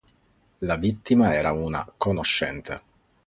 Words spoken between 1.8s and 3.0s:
conoscente.